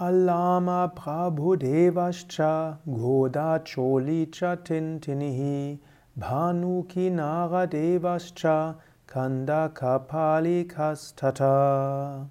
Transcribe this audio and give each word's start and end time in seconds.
Alama 0.00 0.90
Prabhudevascha 0.96 2.78
Goda 2.86 3.60
Cholicha 3.62 4.56
Tintinihi 4.56 5.78
Bhanuki 6.18 7.10
Naradevascha 7.10 8.76
Kanda 9.06 9.70
Kapali 9.74 10.66
Kastata. 10.66 12.26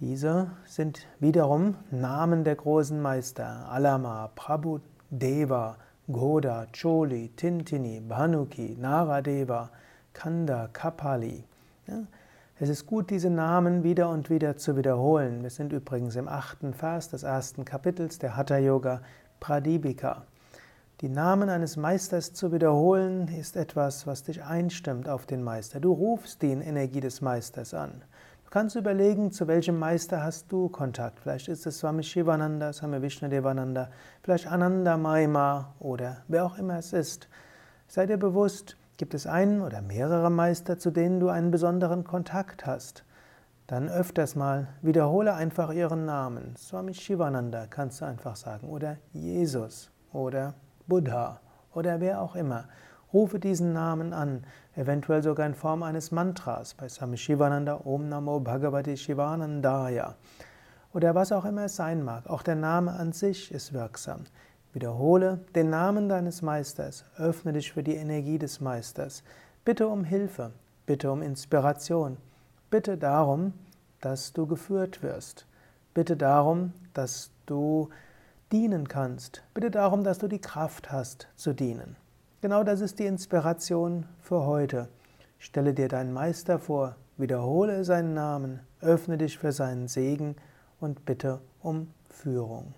Diese 0.00 0.50
sind 0.64 1.06
wiederum 1.20 1.76
Namen 1.90 2.42
der 2.42 2.54
großen 2.56 2.98
Meister. 3.02 3.68
Alama, 3.70 4.30
Prabhudeva, 4.34 5.76
Goda, 6.10 6.66
Choli, 6.72 7.28
Tintini, 7.36 8.00
Bhanuki, 8.00 8.74
Naradeva, 8.80 9.68
Kanda, 10.14 10.70
Kapali. 10.72 11.44
Ja, 11.86 12.04
es 12.62 12.68
ist 12.68 12.86
gut, 12.86 13.10
diese 13.10 13.28
Namen 13.28 13.82
wieder 13.82 14.08
und 14.08 14.30
wieder 14.30 14.56
zu 14.56 14.76
wiederholen. 14.76 15.42
Wir 15.42 15.50
sind 15.50 15.72
übrigens 15.72 16.14
im 16.14 16.28
achten 16.28 16.74
Vers 16.74 17.08
des 17.08 17.24
ersten 17.24 17.64
Kapitels 17.64 18.20
der 18.20 18.36
Hatha 18.36 18.56
Yoga 18.56 19.00
Pradipika. 19.40 20.22
Die 21.00 21.08
Namen 21.08 21.48
eines 21.48 21.76
Meisters 21.76 22.34
zu 22.34 22.52
wiederholen 22.52 23.26
ist 23.26 23.56
etwas, 23.56 24.06
was 24.06 24.22
dich 24.22 24.44
einstimmt 24.44 25.08
auf 25.08 25.26
den 25.26 25.42
Meister. 25.42 25.80
Du 25.80 25.92
rufst 25.92 26.40
die 26.40 26.52
Energie 26.52 27.00
des 27.00 27.20
Meisters 27.20 27.74
an. 27.74 28.04
Du 28.44 28.50
kannst 28.50 28.76
überlegen, 28.76 29.32
zu 29.32 29.48
welchem 29.48 29.80
Meister 29.80 30.22
hast 30.22 30.52
du 30.52 30.68
Kontakt. 30.68 31.18
Vielleicht 31.18 31.48
ist 31.48 31.66
es 31.66 31.80
Swami 31.80 32.04
Shivananda, 32.04 32.72
Swami 32.72 33.02
Vishnadevananda, 33.02 33.90
vielleicht 34.22 34.46
Ananda 34.46 34.96
Maima 34.96 35.74
oder 35.80 36.18
wer 36.28 36.44
auch 36.44 36.56
immer 36.58 36.78
es 36.78 36.92
ist. 36.92 37.28
Sei 37.88 38.06
dir 38.06 38.18
bewusst, 38.18 38.76
Gibt 38.98 39.14
es 39.14 39.26
einen 39.26 39.62
oder 39.62 39.80
mehrere 39.80 40.30
Meister, 40.30 40.78
zu 40.78 40.90
denen 40.90 41.18
du 41.18 41.28
einen 41.28 41.50
besonderen 41.50 42.04
Kontakt 42.04 42.66
hast? 42.66 43.04
Dann 43.66 43.88
öfters 43.88 44.36
mal 44.36 44.68
wiederhole 44.82 45.34
einfach 45.34 45.72
ihren 45.72 46.04
Namen. 46.04 46.54
Swami 46.56 46.92
Shivananda 46.92 47.66
kannst 47.66 48.00
du 48.00 48.04
einfach 48.04 48.36
sagen 48.36 48.68
oder 48.68 48.98
Jesus 49.12 49.90
oder 50.12 50.54
Buddha 50.86 51.40
oder 51.72 52.00
wer 52.00 52.20
auch 52.20 52.36
immer. 52.36 52.68
Rufe 53.12 53.38
diesen 53.38 53.72
Namen 53.72 54.12
an, 54.12 54.44
eventuell 54.74 55.22
sogar 55.22 55.46
in 55.46 55.54
Form 55.54 55.82
eines 55.82 56.12
Mantras. 56.12 56.74
Bei 56.74 56.88
Swami 56.88 57.16
Shivananda 57.16 57.80
Om 57.84 58.08
Namo 58.08 58.40
Bhagavati 58.40 58.96
Shivanandaya. 58.96 60.16
Oder 60.92 61.14
was 61.14 61.32
auch 61.32 61.46
immer 61.46 61.64
es 61.64 61.76
sein 61.76 62.02
mag. 62.02 62.26
Auch 62.28 62.42
der 62.42 62.56
Name 62.56 62.92
an 62.92 63.12
sich 63.12 63.52
ist 63.52 63.72
wirksam. 63.72 64.24
Wiederhole 64.72 65.40
den 65.54 65.68
Namen 65.68 66.08
deines 66.08 66.40
Meisters, 66.40 67.04
öffne 67.18 67.52
dich 67.52 67.72
für 67.72 67.82
die 67.82 67.96
Energie 67.96 68.38
des 68.38 68.60
Meisters. 68.60 69.22
Bitte 69.64 69.86
um 69.86 70.04
Hilfe, 70.04 70.52
bitte 70.86 71.12
um 71.12 71.20
Inspiration, 71.20 72.16
bitte 72.70 72.96
darum, 72.96 73.52
dass 74.00 74.32
du 74.32 74.46
geführt 74.46 75.02
wirst. 75.02 75.46
Bitte 75.94 76.16
darum, 76.16 76.72
dass 76.94 77.30
du 77.44 77.90
dienen 78.50 78.88
kannst. 78.88 79.42
Bitte 79.52 79.70
darum, 79.70 80.04
dass 80.04 80.18
du 80.18 80.26
die 80.26 80.40
Kraft 80.40 80.90
hast 80.90 81.28
zu 81.36 81.52
dienen. 81.52 81.96
Genau 82.40 82.64
das 82.64 82.80
ist 82.80 82.98
die 82.98 83.06
Inspiration 83.06 84.06
für 84.20 84.46
heute. 84.46 84.88
Stelle 85.38 85.74
dir 85.74 85.88
deinen 85.88 86.12
Meister 86.12 86.58
vor, 86.58 86.96
wiederhole 87.18 87.84
seinen 87.84 88.14
Namen, 88.14 88.60
öffne 88.80 89.18
dich 89.18 89.38
für 89.38 89.52
seinen 89.52 89.86
Segen 89.86 90.36
und 90.80 91.04
bitte 91.04 91.40
um 91.60 91.88
Führung. 92.08 92.74